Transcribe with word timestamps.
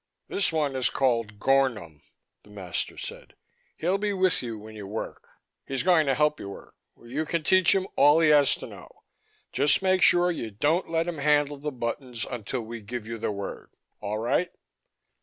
"This 0.29 0.51
one 0.51 0.75
is 0.75 0.89
called 0.89 1.37
Gornom," 1.37 2.01
the 2.41 2.49
master 2.49 2.97
said. 2.97 3.35
"He'll 3.77 3.99
be 3.99 4.13
with 4.13 4.41
you 4.41 4.57
when 4.57 4.75
you 4.75 4.87
work. 4.87 5.27
He's 5.67 5.83
going 5.83 6.07
to 6.07 6.15
help 6.15 6.39
you 6.39 6.49
work 6.49 6.73
you 7.03 7.23
can 7.23 7.43
teach 7.43 7.75
him 7.75 7.85
all 7.95 8.19
he 8.19 8.29
has 8.29 8.55
to 8.55 8.65
know. 8.65 8.89
Just 9.51 9.83
make 9.83 10.01
sure 10.01 10.31
you 10.31 10.49
don't 10.49 10.89
let 10.89 11.07
him 11.07 11.19
handle 11.19 11.59
the 11.59 11.71
buttons 11.71 12.25
until 12.25 12.61
we 12.61 12.81
give 12.81 13.05
you 13.05 13.19
the 13.19 13.31
word. 13.31 13.75
All 13.99 14.17
right?" 14.17 14.49